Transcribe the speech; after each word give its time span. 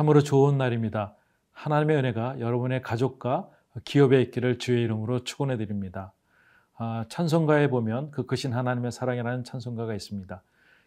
참으로 0.00 0.22
좋은 0.22 0.56
날입니다. 0.56 1.14
하나님의 1.52 1.98
은혜가 1.98 2.40
여러분의 2.40 2.80
가족과 2.80 3.50
기업에 3.84 4.22
있기를 4.22 4.58
주의 4.58 4.82
이름으로 4.82 5.24
축원해 5.24 5.58
드립니다. 5.58 6.14
아, 6.78 7.04
찬송가에 7.10 7.68
보면 7.68 8.10
그 8.10 8.24
크신 8.24 8.54
하나님의 8.54 8.92
사랑이라는 8.92 9.44
찬송가가 9.44 9.92
있습니다. 9.94 10.42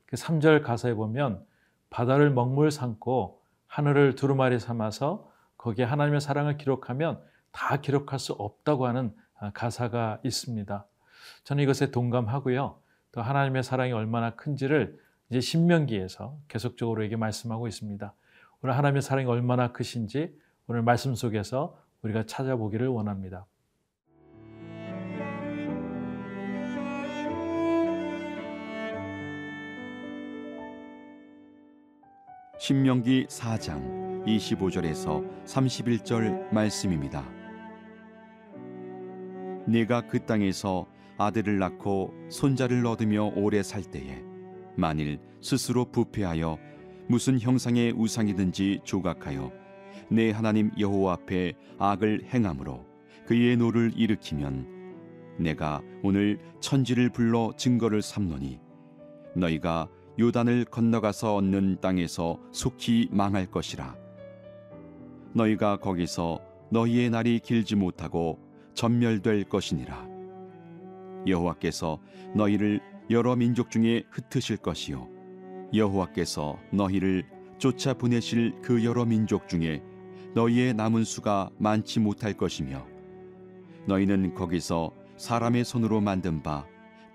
그 0.08 0.16
3절 0.16 0.64
가사에 0.64 0.96
보면 0.96 1.46
바다를 1.92 2.32
먹물 2.32 2.72
삼고 2.72 3.40
하늘을 3.68 4.16
두루마리 4.16 4.58
삼아서 4.58 5.30
거기에 5.58 5.86
하나님의 5.86 6.20
사랑을 6.20 6.58
기록하면 6.58 7.22
다 7.52 7.82
기록할 7.82 8.18
수 8.18 8.34
없다고 8.34 8.88
하는 8.88 9.14
아, 9.38 9.52
가사가 9.52 10.22
있습니다. 10.24 10.88
저는 11.44 11.62
이것에 11.62 11.92
동감하고요. 11.92 12.80
또 13.12 13.22
하나님의 13.22 13.62
사랑이 13.62 13.92
얼마나 13.92 14.32
큰지를 14.32 14.98
이제 15.30 15.40
신명기에서 15.40 16.36
계속적으로 16.48 17.04
이게 17.04 17.16
말씀하고 17.16 17.68
있습니다. 17.68 18.12
오늘 18.66 18.78
하나님의 18.78 19.02
사랑이 19.02 19.28
얼마나 19.28 19.74
크신지 19.74 20.34
오늘 20.68 20.84
말씀 20.84 21.16
속에서 21.16 21.78
우리가 22.02 22.26
찾아보기를 22.26 22.88
원합니다. 22.88 23.46
신명기 32.58 33.26
4장 33.26 34.24
25절에서 34.26 35.44
31절 35.44 36.54
말씀입니다. 36.54 37.30
네가 39.68 40.08
그 40.08 40.26
땅에서 40.26 40.88
아들을 41.18 41.60
낳고 41.60 42.14
손자를 42.30 42.86
얻으며 42.86 43.26
오래 43.36 43.62
살 43.62 43.84
때에 43.84 44.24
만일 44.78 45.20
스스로 45.42 45.84
부패하여 45.92 46.58
무슨 47.08 47.40
형상의 47.40 47.92
우상이든지 47.92 48.82
조각하여 48.84 49.52
네 50.10 50.32
하나님 50.32 50.72
여호와 50.78 51.14
앞에 51.14 51.54
악을 51.78 52.26
행함으로 52.34 52.86
그의 53.26 53.58
노를 53.58 53.92
일으키면 53.96 55.36
내가 55.40 55.82
오늘 56.04 56.40
천지를 56.60 57.10
불러 57.10 57.54
증거를 57.58 58.02
삼노니 58.02 58.60
너희가 59.36 59.90
요단을 60.20 60.66
건너가서 60.66 61.36
얻는 61.36 61.82
땅에서 61.82 62.40
속히 62.52 63.10
망할 63.12 63.48
것이라. 63.48 63.96
너희가 65.34 65.78
거기서 65.78 66.40
너희의 66.70 67.10
날이 67.10 67.40
길지 67.40 67.76
못하고 67.76 68.40
전멸될 68.76 69.46
것이니라. 69.46 70.08
여호와께서 71.26 72.00
너희를 72.36 72.80
여러 73.10 73.36
민족 73.36 73.72
중에 73.72 74.04
흩으실 74.12 74.58
것이요 74.58 75.13
여호와께서 75.74 76.60
너희를 76.72 77.24
쫓아 77.58 77.94
보내실 77.94 78.62
그 78.62 78.84
여러 78.84 79.06
민족 79.06 79.48
중에 79.48 79.82
너희의 80.36 80.74
남은 80.74 81.04
수가 81.04 81.50
많지 81.58 82.00
못할 82.00 82.34
것이며 82.34 82.86
너희는 83.88 84.34
거기서 84.34 84.92
사람의 85.18 85.64
손으로 85.64 86.02
만든 86.02 86.42
바 86.44 86.66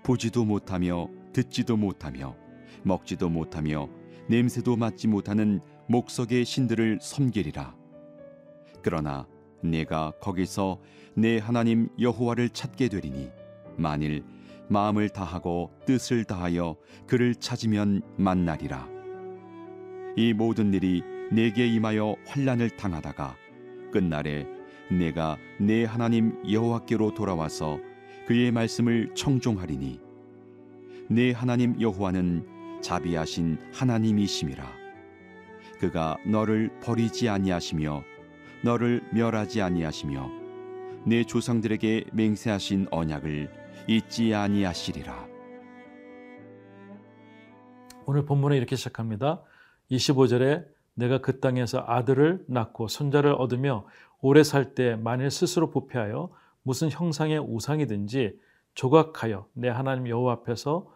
보지도 0.03 0.45
못하며 0.45 1.09
듣지도 1.33 1.77
못하며 1.77 2.35
먹지도 2.83 3.29
못하며 3.29 3.89
냄새도 4.27 4.75
맡지 4.75 5.07
못하는 5.07 5.59
목석의 5.87 6.45
신들을 6.45 6.99
섬기리라. 7.01 7.75
그러나 8.81 9.27
내가 9.61 10.11
거기서 10.21 10.79
내 11.15 11.37
하나님 11.37 11.89
여호와를 11.99 12.49
찾게 12.49 12.89
되리니 12.89 13.29
만일 13.77 14.23
마음을 14.69 15.09
다하고 15.09 15.71
뜻을 15.85 16.23
다하여 16.23 16.75
그를 17.07 17.35
찾으면 17.35 18.01
만나리라. 18.17 18.87
이 20.15 20.33
모든 20.33 20.73
일이 20.73 21.03
내게 21.31 21.67
임하여 21.67 22.15
환란을 22.25 22.71
당하다가 22.71 23.35
끝날에 23.91 24.47
내가 24.91 25.37
내 25.59 25.85
하나님 25.85 26.33
여호와께로 26.49 27.13
돌아와서 27.13 27.79
그의 28.27 28.51
말씀을 28.51 29.13
청종하리니 29.15 29.99
내 31.09 31.31
하나님 31.31 31.79
여호와는 31.81 32.81
자비하신 32.81 33.57
하나님이심이라. 33.73 34.79
그가 35.79 36.17
너를 36.25 36.69
버리지 36.81 37.29
아니하시며 37.29 38.03
너를 38.63 39.01
멸하지 39.13 39.61
아니하시며 39.61 40.29
내 41.05 41.23
조상들에게 41.23 42.05
맹세하신 42.11 42.87
언약을 42.91 43.49
잊지 43.87 44.33
아니하시리라 44.33 45.27
오늘 48.05 48.25
본문에 48.25 48.57
이렇게 48.57 48.75
시작합니다. 48.75 49.43
25절에 49.91 50.65
내가 50.95 51.19
그 51.19 51.39
땅에서 51.39 51.83
아들을 51.85 52.45
낳고 52.47 52.87
손자를 52.87 53.33
얻으며 53.33 53.85
오래 54.21 54.43
살 54.43 54.73
때 54.73 54.95
만일 54.95 55.29
스스로 55.29 55.69
부패하여 55.69 56.31
무슨 56.63 56.89
형상의 56.89 57.37
우상이든지 57.39 58.39
조각하여 58.73 59.45
네 59.53 59.69
하나님 59.69 60.07
여호와 60.07 60.33
앞에서 60.33 60.91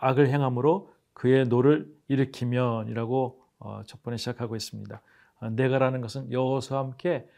악을 0.00 0.28
행함으로 0.28 0.90
그의 1.12 1.46
노를 1.46 1.86
일으키면이라고 2.08 3.42
어, 3.58 3.82
첫 3.86 4.02
번에 4.02 4.16
시작하고 4.16 4.56
있습니다. 4.56 5.02
어, 5.40 5.50
네가라는 5.50 6.00
것은 6.00 6.32
여호수아와 6.32 6.80
함께 6.80 7.28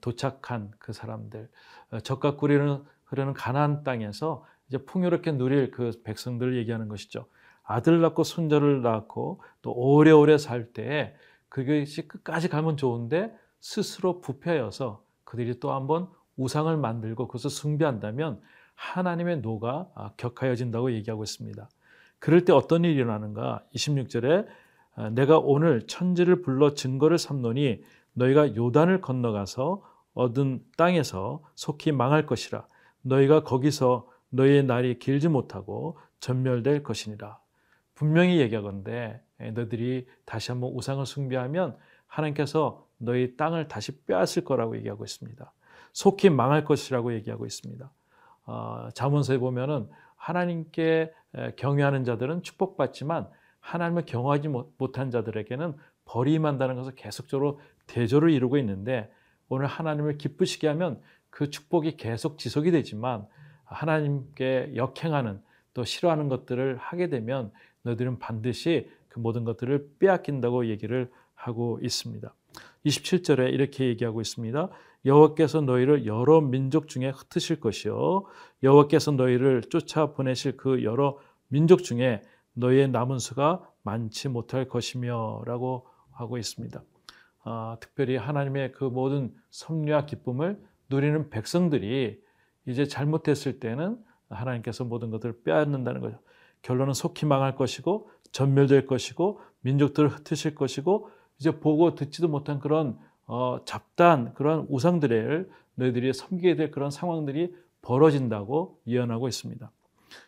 도착한 0.00 0.70
그 0.78 0.92
사람들, 0.92 1.48
어, 1.92 2.00
젖과 2.00 2.36
꿀이 2.36 2.54
흐르는 3.12 3.34
가나안 3.34 3.84
땅에서 3.84 4.44
이제 4.68 4.78
풍요롭게 4.78 5.32
누릴 5.32 5.70
그 5.70 5.92
백성들을 6.02 6.56
얘기하는 6.56 6.88
것이죠. 6.88 7.26
아들 7.62 8.00
낳고 8.00 8.24
손자를 8.24 8.82
낳고 8.82 9.42
또 9.60 9.72
오래오래 9.72 10.38
살 10.38 10.72
때에 10.72 11.14
그것이 11.48 12.08
끝까지 12.08 12.48
가면 12.48 12.78
좋은데 12.78 13.32
스스로 13.60 14.20
부패여서 14.20 15.04
그들이 15.24 15.60
또 15.60 15.72
한번 15.72 16.08
우상을 16.36 16.74
만들고 16.76 17.26
그것을 17.26 17.50
숭배한다면 17.50 18.40
하나님의 18.74 19.42
노가 19.42 19.90
아, 19.94 20.12
격하여진다고 20.16 20.92
얘기하고 20.92 21.22
있습니다. 21.22 21.68
그럴 22.18 22.44
때 22.44 22.52
어떤 22.52 22.84
일이 22.84 22.94
일어나는가? 22.94 23.62
26절에 23.74 24.46
아, 24.94 25.10
내가 25.10 25.38
오늘 25.38 25.86
천지를 25.86 26.40
불러 26.40 26.72
증거를 26.74 27.18
삼노니 27.18 27.82
너희가 28.14 28.56
요단을 28.56 29.02
건너가서 29.02 29.82
얻은 30.14 30.64
땅에서 30.76 31.42
속히 31.54 31.92
망할 31.92 32.24
것이라 32.26 32.66
너희가 33.02 33.44
거기서 33.44 34.08
너희의 34.30 34.64
날이 34.64 34.98
길지 34.98 35.28
못하고 35.28 35.98
전멸될 36.20 36.82
것이니라. 36.82 37.38
분명히 37.94 38.38
얘기하건대 38.40 39.20
너희들이 39.38 40.06
다시 40.24 40.50
한번 40.50 40.70
우상을 40.72 41.04
숭배하면 41.04 41.76
하나님께서 42.06 42.86
너희 42.98 43.36
땅을 43.36 43.68
다시 43.68 44.04
빼앗을 44.04 44.44
거라고 44.44 44.76
얘기하고 44.76 45.04
있습니다. 45.04 45.52
속히 45.92 46.30
망할 46.30 46.64
것이라고 46.64 47.12
얘기하고 47.14 47.44
있습니다. 47.46 47.90
어, 48.46 48.88
자문서에 48.94 49.38
보면은 49.38 49.88
하나님께 50.16 51.12
경외하는 51.56 52.04
자들은 52.04 52.42
축복받지만 52.42 53.28
하나님을 53.60 54.04
경외하지 54.04 54.48
못한 54.78 55.10
자들에게는 55.10 55.76
버림한다는 56.04 56.76
것을 56.76 56.94
계속적으로 56.94 57.60
대조를 57.86 58.30
이루고 58.30 58.58
있는데 58.58 59.10
오늘 59.48 59.66
하나님을 59.66 60.18
기쁘시게 60.18 60.68
하면 60.68 61.00
그 61.32 61.48
축복이 61.48 61.96
계속 61.96 62.38
지속이 62.38 62.70
되지만 62.70 63.26
하나님께 63.64 64.74
역행하는 64.76 65.40
또 65.72 65.82
싫어하는 65.82 66.28
것들을 66.28 66.76
하게 66.76 67.08
되면 67.08 67.50
너희들은 67.82 68.18
반드시 68.18 68.90
그 69.08 69.18
모든 69.18 69.44
것들을 69.44 69.94
빼앗긴다고 69.98 70.66
얘기를 70.66 71.10
하고 71.34 71.78
있습니다. 71.82 72.32
27절에 72.84 73.50
이렇게 73.50 73.86
얘기하고 73.86 74.20
있습니다. 74.20 74.68
여호와께서 75.06 75.62
너희를 75.62 76.04
여러 76.06 76.42
민족 76.42 76.86
중에 76.86 77.10
흩으실 77.10 77.60
것이요 77.60 78.26
여호와께서 78.62 79.12
너희를 79.12 79.62
쫓아 79.62 80.12
보내실 80.12 80.58
그 80.58 80.84
여러 80.84 81.18
민족 81.48 81.82
중에 81.82 82.22
너희의 82.52 82.90
남은 82.90 83.18
수가 83.18 83.66
많지 83.82 84.28
못할 84.28 84.68
것이며라고 84.68 85.88
하고 86.12 86.36
있습니다. 86.36 86.82
아, 87.44 87.76
특별히 87.80 88.16
하나님의 88.16 88.72
그 88.72 88.84
모든 88.84 89.34
섭리와 89.50 90.04
기쁨을 90.04 90.62
누리는 90.92 91.30
백성들이 91.30 92.20
이제 92.66 92.86
잘못했을 92.86 93.58
때는 93.58 93.98
하나님께서 94.28 94.84
모든 94.84 95.10
것들을 95.10 95.42
빼앗는다는 95.42 96.00
거죠. 96.00 96.18
결론은 96.62 96.94
속히 96.94 97.26
망할 97.26 97.56
것이고 97.56 98.10
전멸될 98.30 98.86
것이고 98.86 99.40
민족들을 99.60 100.08
흩으실 100.08 100.54
것이고 100.54 101.10
이제 101.38 101.58
보고 101.58 101.94
듣지도 101.94 102.28
못한 102.28 102.60
그런 102.60 102.98
어, 103.26 103.64
잡다한 103.64 104.34
그런 104.34 104.66
우상들을 104.68 105.50
너희들이 105.74 106.12
섬기게 106.12 106.56
될 106.56 106.70
그런 106.70 106.90
상황들이 106.90 107.54
벌어진다고 107.80 108.80
예언하고 108.86 109.28
있습니다. 109.28 109.70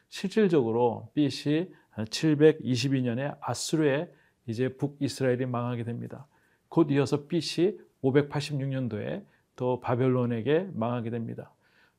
실질적으로 0.09 1.11
BC 1.15 1.73
722년에 1.97 3.37
아수르에 3.41 4.11
이제 4.47 4.77
북이스라엘이 4.77 5.47
망하게 5.47 5.85
됩니다. 5.85 6.27
곧 6.69 6.91
이어서 6.91 7.27
BC 7.27 7.79
586년도에 8.03 9.25
또 9.57 9.81
바벨론에게 9.81 10.71
망하게 10.75 11.11
됩니다. 11.11 11.53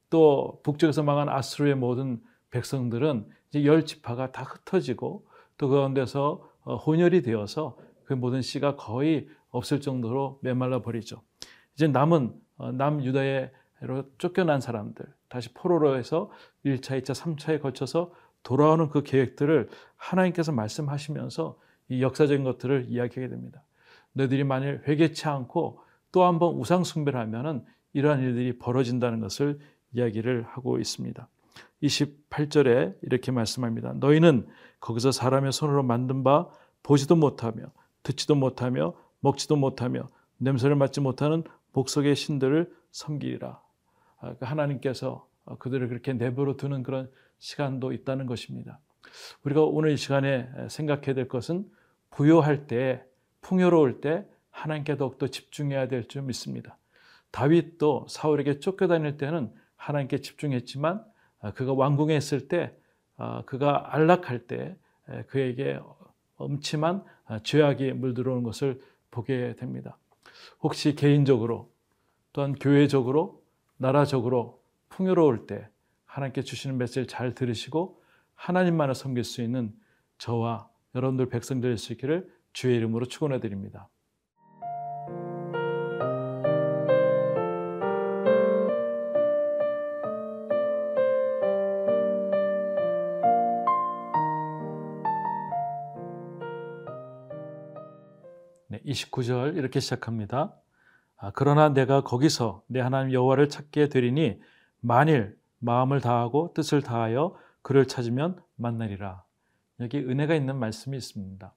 또 0.09 0.59
북쪽에서 0.63 1.03
망한 1.03 1.29
아수르의 1.29 1.75
모든 1.75 2.21
백성들은 2.51 3.27
이제 3.49 3.65
열 3.65 3.85
지파가 3.85 4.31
다 4.31 4.43
흩어지고 4.43 5.25
또그 5.57 5.75
가운데서 5.75 6.49
어, 6.61 6.75
혼혈이 6.75 7.21
되어서 7.21 7.77
그 8.05 8.13
모든 8.13 8.41
씨가 8.41 8.75
거의 8.75 9.27
없을 9.49 9.81
정도로 9.81 10.39
메말라 10.41 10.81
버리죠. 10.81 11.21
이제 11.75 11.87
남은 11.87 12.33
어, 12.57 12.71
남유다로 12.71 13.49
쫓겨난 14.17 14.61
사람들 14.61 15.05
다시 15.27 15.53
포로로 15.53 15.97
해서 15.97 16.31
1차, 16.65 17.01
2차, 17.01 17.13
3차에 17.13 17.61
걸쳐서 17.61 18.13
돌아오는 18.43 18.89
그 18.89 19.03
계획들을 19.03 19.69
하나님께서 19.97 20.51
말씀하시면서 20.51 21.59
이 21.89 22.01
역사적인 22.01 22.43
것들을 22.43 22.85
이야기하게 22.89 23.29
됩니다. 23.29 23.63
너희들이 24.13 24.43
만일 24.43 24.81
회개치 24.87 25.27
않고 25.27 25.81
또 26.15 26.23
한 26.23 26.39
번 26.39 26.55
우상 26.55 26.85
숭배를 26.85 27.19
하면은 27.19 27.65
이러한 27.91 28.21
일들이 28.21 28.57
벌어진다는 28.57 29.19
것을 29.19 29.59
이야기를 29.91 30.43
하고 30.43 30.79
있습니다. 30.79 31.27
28절에 31.83 32.95
이렇게 33.01 33.31
말씀합니다. 33.33 33.93
너희는 33.93 34.47
거기서 34.79 35.11
사람의 35.11 35.51
손으로 35.51 35.83
만든 35.83 36.23
바 36.23 36.47
보지도 36.83 37.17
못하며 37.17 37.65
듣지도 38.03 38.35
못하며 38.35 38.93
먹지도 39.19 39.57
못하며 39.57 40.07
냄새를 40.37 40.77
맡지 40.77 41.01
못하는 41.01 41.43
복속의 41.73 42.15
신들을 42.15 42.71
섬기리라. 42.91 43.61
아, 44.19 44.33
그 44.35 44.45
하나님께서 44.45 45.27
그들을 45.59 45.89
그렇게 45.89 46.13
내버려 46.13 46.55
두는 46.55 46.81
그런 46.83 47.11
시간도 47.39 47.91
있다는 47.91 48.25
것입니다. 48.25 48.79
우리가 49.43 49.63
오늘 49.63 49.91
이 49.91 49.97
시간에 49.97 50.49
생각해야 50.69 51.13
될 51.13 51.27
것은 51.27 51.65
부요할 52.11 52.67
때, 52.67 53.03
풍요로울 53.41 53.99
때 53.99 54.25
하나님께 54.55 54.95
더욱더 54.95 55.27
집중해야 55.27 55.87
될 55.87 56.07
줄 56.07 56.21
믿습니다. 56.23 56.77
다윗도 57.31 58.07
사울에게 58.09 58.59
쫓겨다닐 58.59 59.17
때는 59.17 59.53
하나님께 59.75 60.21
집중했지만 60.21 61.03
아, 61.41 61.51
그가 61.51 61.73
왕궁에 61.73 62.17
때 62.47 62.73
아, 63.17 63.43
그가 63.45 63.93
안락할 63.93 64.47
때 64.47 64.77
그에게 65.27 65.79
엄침한 66.37 67.03
아, 67.25 67.39
죄악이 67.39 67.91
물들어오는 67.93 68.43
것을 68.43 68.81
보게 69.11 69.55
됩니다. 69.55 69.97
혹시 70.61 70.95
개인적으로 70.95 71.69
또한 72.31 72.55
교회적으로 72.55 73.43
나라적으로 73.77 74.61
풍요로울 74.89 75.47
때 75.47 75.67
하나님께 76.05 76.43
주시는 76.43 76.77
메시지를 76.77 77.07
잘 77.07 77.35
들으시고 77.35 78.01
하나님만을 78.35 78.95
섬길 78.95 79.25
수 79.25 79.41
있는 79.41 79.73
저와 80.17 80.69
여러분들 80.95 81.27
백성들 81.27 81.69
될수 81.71 81.91
있기를 81.93 82.31
주의 82.53 82.77
이름으로 82.77 83.05
축원해 83.05 83.39
드립니다. 83.41 83.89
29절 98.95 99.57
이렇게 99.57 99.79
시작합니다. 99.79 100.55
아, 101.17 101.31
그러나 101.33 101.69
내가 101.69 102.01
거기서 102.01 102.63
내 102.67 102.79
하나님 102.79 103.13
여호와를 103.13 103.49
찾게 103.49 103.89
되리니 103.89 104.39
만일 104.79 105.37
마음을 105.59 106.01
다하고 106.01 106.53
뜻을 106.53 106.81
다하여 106.81 107.35
그를 107.61 107.87
찾으면 107.87 108.41
만나리라. 108.55 109.23
여기 109.79 109.99
은혜가 109.99 110.35
있는 110.35 110.57
말씀이 110.57 110.95
있습니다. 110.95 111.53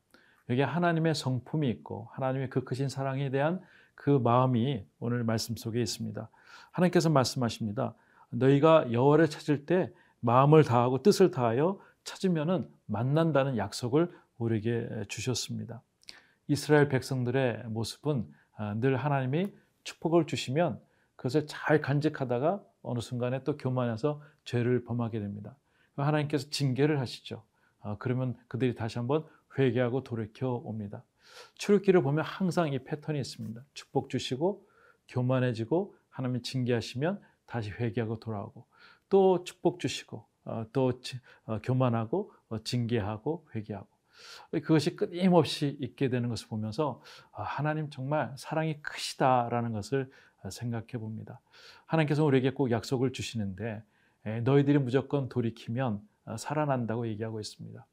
여기 0.50 0.62
하나님의 0.62 1.14
성품이 1.14 1.68
있고 1.70 2.08
하나님의 2.12 2.50
그 2.50 2.64
크신 2.64 2.88
사랑에 2.88 3.30
대한 3.30 3.60
그 3.94 4.10
마음이 4.10 4.86
오늘 4.98 5.24
말씀 5.24 5.56
속에 5.56 5.80
있습니다. 5.80 6.28
하나님께서 6.72 7.10
말씀하십니다. 7.10 7.94
너희가 8.30 8.92
여호와를 8.92 9.28
찾을 9.28 9.66
때 9.66 9.92
마음을 10.20 10.64
다하고 10.64 11.02
뜻을 11.02 11.30
다하여 11.30 11.78
찾으면은 12.04 12.68
만난다는 12.86 13.56
약속을 13.56 14.10
우리에게 14.38 15.04
주셨습니다. 15.08 15.82
이스라엘 16.48 16.88
백성들의 16.88 17.64
모습은 17.68 18.26
아, 18.56 18.74
늘 18.74 18.96
하나님이 18.96 19.52
축복을 19.84 20.26
주시면 20.26 20.80
그것을 21.16 21.46
잘 21.46 21.80
간직하다가 21.80 22.62
어느 22.82 23.00
순간에 23.00 23.44
또 23.44 23.56
교만해서 23.56 24.22
죄를 24.44 24.84
범하게 24.84 25.20
됩니다. 25.20 25.56
하나님께서 25.96 26.48
징계를 26.50 27.00
하시죠. 27.00 27.44
아, 27.80 27.96
그러면 27.98 28.36
그들이 28.48 28.74
다시 28.74 28.98
한번 28.98 29.24
회개하고 29.58 30.04
돌이켜 30.04 30.50
옵니다. 30.64 31.04
출애기를 31.56 32.02
보면 32.02 32.24
항상 32.24 32.72
이 32.72 32.78
패턴이 32.82 33.20
있습니다. 33.20 33.62
축복 33.74 34.08
주시고 34.08 34.66
교만해지고 35.08 35.94
하나님 36.08 36.42
징계하시면 36.42 37.20
다시 37.46 37.70
회개하고 37.70 38.20
돌아오고 38.20 38.66
또 39.08 39.44
축복 39.44 39.80
주시고 39.80 40.24
어, 40.44 40.64
또 40.72 40.92
어, 41.44 41.58
교만하고 41.62 42.32
어, 42.48 42.62
징계하고 42.62 43.46
회개하고 43.54 43.97
그것이 44.50 44.96
끊임없이 44.96 45.76
있게 45.80 46.08
되는 46.08 46.28
것을 46.28 46.48
보면서 46.48 47.02
아, 47.32 47.42
하나님 47.42 47.90
정말 47.90 48.32
사랑이 48.36 48.80
크시다라는 48.82 49.72
것을 49.72 50.10
생각해 50.50 50.86
봅니다. 50.98 51.40
하나님께서 51.86 52.24
우리에게 52.24 52.50
꼭 52.50 52.70
약속을 52.70 53.12
주시는데 53.12 53.82
너희들이 54.44 54.78
무조건 54.78 55.28
돌이키면 55.28 56.00
살아난다고 56.36 57.08
얘기하고 57.08 57.40
있습니다. 57.40 57.84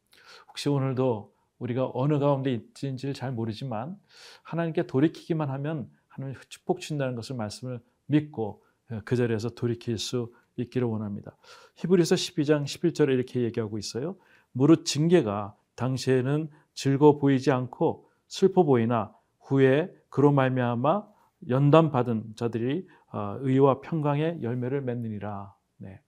혹시 0.47 0.69
오늘도 0.69 1.33
우리가 1.59 1.89
어느 1.93 2.19
가운데 2.19 2.51
있는지를 2.81 3.13
잘 3.13 3.31
모르지만 3.31 3.97
하나님께 4.43 4.87
돌이키기만 4.87 5.49
하면 5.49 5.89
하나님 6.07 6.35
축복 6.49 6.81
주신다는 6.81 7.15
것을 7.15 7.35
말씀을 7.35 7.79
믿고 8.07 8.63
그 9.03 9.15
자리에서 9.15 9.49
돌이킬 9.49 9.97
수 9.97 10.31
있기를 10.57 10.87
원합니다. 10.87 11.35
히브리서 11.75 12.15
12장 12.15 12.63
11절에 12.63 13.09
이렇게 13.09 13.41
얘기하고 13.41 13.77
있어요. 13.77 14.15
무릇 14.51 14.85
징계가 14.85 15.55
당시에는 15.75 16.49
즐거 16.73 17.17
보이지 17.17 17.51
않고 17.51 18.09
슬퍼 18.27 18.63
보이나 18.63 19.13
후에 19.39 19.93
그로 20.09 20.31
말미암아 20.31 21.07
연단 21.49 21.91
받은 21.91 22.35
자들이 22.35 22.87
어, 23.11 23.37
의와 23.41 23.81
평강의 23.81 24.41
열매를 24.41 24.81
맺느니라. 24.81 25.53
네. 25.77 26.01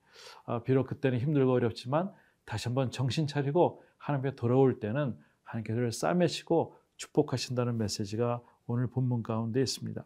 아, 0.45 0.63
비록 0.63 0.87
그때는 0.87 1.19
힘들고 1.19 1.53
어렵지만 1.53 2.11
다시 2.45 2.67
한번 2.67 2.91
정신 2.91 3.27
차리고 3.27 3.83
하나님께 3.97 4.35
돌아올 4.35 4.79
때는 4.79 5.17
하나님께서 5.43 5.91
싸매시고 5.91 6.75
축복하신다는 6.97 7.77
메시지가 7.77 8.41
오늘 8.65 8.87
본문 8.87 9.23
가운데 9.23 9.61
있습니다. 9.61 10.03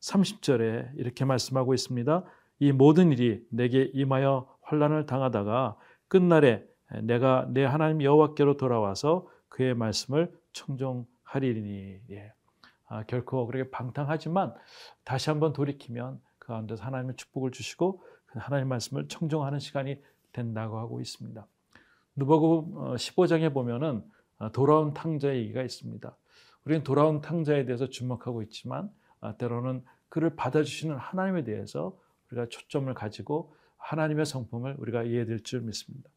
30절에 0.00 0.90
이렇게 0.96 1.24
말씀하고 1.24 1.74
있습니다. 1.74 2.24
이 2.58 2.72
모든 2.72 3.12
일이 3.12 3.44
내게 3.50 3.90
임하여 3.94 4.46
환란을 4.62 5.06
당하다가 5.06 5.76
끝날에 6.08 6.64
내가 7.02 7.46
내 7.50 7.64
하나님 7.64 8.02
여호와께로 8.02 8.56
돌아와서 8.56 9.28
그의 9.48 9.74
말씀을 9.74 10.32
청종하리니 10.52 12.00
예. 12.10 12.32
아, 12.88 13.02
결코 13.04 13.46
그렇게 13.46 13.70
방탕하지만 13.70 14.54
다시 15.04 15.30
한번 15.30 15.52
돌이키면 15.52 16.20
그 16.38 16.48
가운데서 16.48 16.84
하나님의 16.84 17.16
축복을 17.16 17.50
주시고 17.50 18.02
그 18.26 18.38
하나님 18.38 18.68
말씀을 18.68 19.08
청종하는 19.08 19.58
시간이 19.58 20.00
된다고 20.32 20.78
하고 20.78 21.00
있습니다. 21.00 21.46
누가복음 22.14 22.94
15장에 22.94 23.46
어, 23.46 23.52
보면은 23.52 24.04
어, 24.38 24.52
돌아온 24.52 24.94
탕자의 24.94 25.40
얘기가 25.40 25.62
있습니다. 25.62 26.16
우리는 26.64 26.84
돌아온 26.84 27.20
탕자에 27.20 27.64
대해서 27.64 27.88
주목하고 27.88 28.42
있지만 28.42 28.90
아, 29.20 29.36
때로는 29.36 29.84
그를 30.08 30.36
받아주시는 30.36 30.96
하나님에 30.96 31.44
대해서 31.44 31.96
우리가 32.30 32.48
초점을 32.48 32.92
가지고 32.94 33.54
하나님의 33.76 34.26
성품을 34.26 34.76
우리가 34.78 35.02
이해될 35.02 35.42
줄 35.42 35.62
믿습니다. 35.62 36.10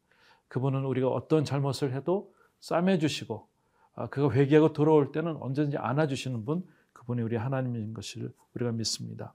그분은 0.50 0.84
우리가 0.84 1.08
어떤 1.08 1.44
잘못을 1.44 1.94
해도 1.94 2.34
싸매주시고 2.58 3.48
아, 3.94 4.08
그가 4.08 4.34
회개하고 4.34 4.72
돌아올 4.72 5.12
때는 5.12 5.36
언제든지 5.40 5.78
안아주시는 5.78 6.44
분 6.44 6.64
그분이 6.92 7.22
우리 7.22 7.36
하나님인 7.36 7.94
것을 7.94 8.32
우리가 8.54 8.72
믿습니다. 8.72 9.32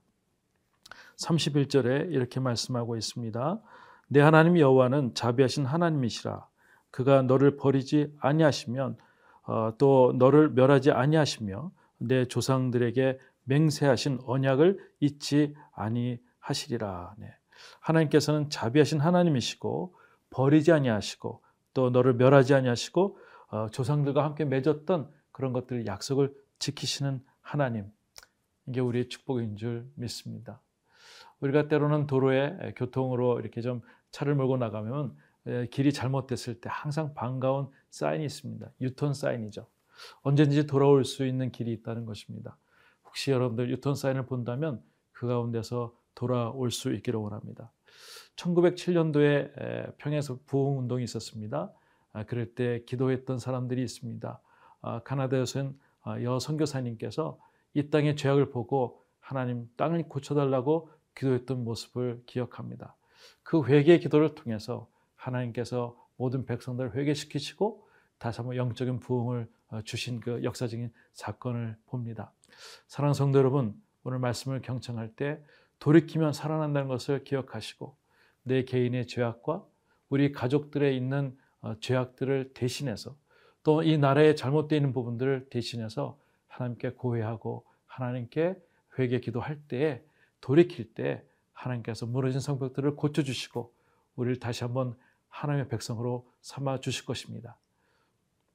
31절에 1.16 2.12
이렇게 2.12 2.38
말씀하고 2.38 2.96
있습니다. 2.96 3.60
내 4.08 4.20
하나님 4.20 4.58
여호와는 4.58 5.14
자비하신 5.14 5.64
하나님이시라. 5.64 6.46
그가 6.90 7.22
너를 7.22 7.56
버리지 7.56 8.14
아니하시면 8.20 8.96
어, 9.44 9.72
또 9.78 10.14
너를 10.18 10.50
멸하지 10.50 10.90
아니하시며 10.90 11.70
내 11.98 12.26
조상들에게 12.26 13.18
맹세하신 13.44 14.20
언약을 14.26 14.78
잊지 15.00 15.54
아니하시리라. 15.72 17.14
네. 17.18 17.34
하나님께서는 17.80 18.50
자비하신 18.50 19.00
하나님이시고 19.00 19.94
버리지 20.36 20.70
아니하시고 20.70 21.42
또 21.72 21.88
너를 21.88 22.14
멸하지 22.14 22.52
아니하시고 22.54 23.18
어, 23.48 23.68
조상들과 23.70 24.22
함께 24.22 24.44
맺었던 24.44 25.10
그런 25.32 25.54
것들 25.54 25.86
약속을 25.86 26.34
지키시는 26.58 27.24
하나님 27.40 27.90
이게 28.66 28.80
우리의 28.80 29.08
축복인 29.08 29.56
줄 29.56 29.90
믿습니다. 29.94 30.60
우리가 31.40 31.68
때로는 31.68 32.06
도로에 32.06 32.74
교통으로 32.76 33.40
이렇게 33.40 33.62
좀 33.62 33.80
차를 34.10 34.34
몰고 34.34 34.58
나가면 34.58 35.16
길이 35.70 35.92
잘못됐을 35.92 36.60
때 36.60 36.68
항상 36.70 37.14
반가운 37.14 37.70
사인이 37.90 38.24
있습니다. 38.24 38.70
유턴 38.80 39.14
사인이죠. 39.14 39.66
언제든지 40.22 40.66
돌아올 40.66 41.04
수 41.04 41.24
있는 41.26 41.50
길이 41.50 41.72
있다는 41.72 42.04
것입니다. 42.04 42.58
혹시 43.04 43.30
여러분들 43.30 43.70
유턴 43.70 43.94
사인을 43.94 44.26
본다면 44.26 44.82
그 45.12 45.26
가운데서 45.26 45.94
돌아올 46.14 46.70
수 46.70 46.92
있기를 46.92 47.20
원합니다. 47.20 47.70
1907년도에 48.36 49.96
평에서 49.98 50.38
부흥 50.46 50.78
운동이 50.78 51.04
있었습니다. 51.04 51.72
아, 52.12 52.24
그럴 52.24 52.54
때 52.54 52.82
기도했던 52.86 53.38
사람들이 53.38 53.82
있습니다. 53.82 54.40
아, 54.82 55.00
카나다에서는 55.02 55.78
아, 56.02 56.22
여 56.22 56.38
선교사님께서 56.38 57.38
이 57.74 57.90
땅의 57.90 58.16
죄악을 58.16 58.50
보고 58.50 59.02
하나님 59.20 59.68
땅을 59.76 60.04
고쳐달라고 60.08 60.90
기도했던 61.14 61.64
모습을 61.64 62.22
기억합니다. 62.26 62.96
그 63.42 63.64
회개 63.64 63.98
기도를 63.98 64.34
통해서 64.34 64.88
하나님께서 65.16 65.96
모든 66.16 66.46
백성들을 66.46 66.94
회개시키시고 66.94 67.86
다시 68.18 68.38
한번 68.38 68.56
영적인 68.56 69.00
부흥을 69.00 69.48
어, 69.68 69.82
주신 69.82 70.20
그 70.20 70.42
역사적인 70.44 70.92
사건을 71.12 71.76
봅니다. 71.86 72.32
사랑하는 72.86 73.14
성도 73.14 73.38
여러분, 73.38 73.74
오늘 74.04 74.20
말씀을 74.20 74.62
경청할 74.62 75.14
때 75.16 75.42
돌이키면 75.78 76.32
살아난다는 76.32 76.88
것을 76.88 77.24
기억하시고 77.24 77.96
내 78.42 78.64
개인의 78.64 79.06
죄악과 79.06 79.64
우리 80.08 80.32
가족들에 80.32 80.94
있는 80.94 81.36
어, 81.60 81.74
죄악들을 81.80 82.52
대신해서 82.54 83.16
또 83.62 83.82
이 83.82 83.98
나라의 83.98 84.36
잘못되어 84.36 84.76
있는 84.76 84.92
부분들을 84.92 85.48
대신해서 85.50 86.16
하나님께 86.46 86.90
고해하고 86.90 87.64
하나님께 87.86 88.56
회개 88.98 89.20
기도할 89.20 89.58
때에 89.68 90.02
돌이킬 90.40 90.94
때 90.94 91.24
하나님께서 91.52 92.06
무너진 92.06 92.40
성벽들을 92.40 92.94
고쳐주시고 92.94 93.72
우리를 94.14 94.38
다시 94.38 94.62
한번 94.62 94.96
하나님의 95.28 95.68
백성으로 95.68 96.30
삼아 96.42 96.78
주실 96.80 97.04
것입니다. 97.04 97.56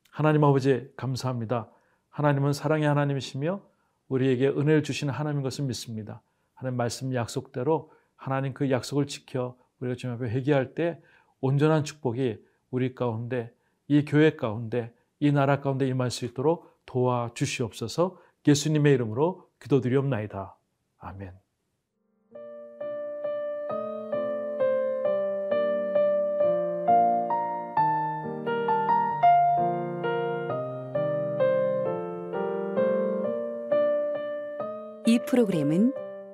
하나님 0.09 0.43
아버지 0.43 0.91
감사합니다. 0.95 1.69
하나님은 2.09 2.53
사랑의 2.53 2.87
하나님이시며 2.87 3.61
우리에게 4.07 4.47
은혜를 4.47 4.83
주시는 4.83 5.13
하나님인 5.13 5.43
것을 5.43 5.65
믿습니다. 5.65 6.21
하나님 6.61 6.77
말씀 6.77 7.11
약속대로 7.15 7.91
하나님 8.15 8.53
그 8.53 8.69
약속을 8.69 9.07
지켜 9.07 9.57
우리가 9.79 9.95
주님 9.95 10.15
앞에 10.15 10.29
회개할 10.29 10.75
때 10.75 11.01
온전한 11.39 11.83
축복이 11.83 12.37
우리 12.69 12.93
가운데 12.93 13.51
이 13.87 14.05
교회 14.05 14.35
가운데 14.35 14.93
이 15.19 15.31
나라 15.31 15.59
가운데 15.59 15.87
임할 15.87 16.11
수 16.11 16.23
있도록 16.25 16.69
도와 16.85 17.31
주시옵소서 17.33 18.19
예수님의 18.47 18.93
이름으로 18.93 19.49
기도드리옵나이다. 19.59 20.55
아멘. 20.99 21.33
이 35.07 35.19
프로그램은 35.25 36.00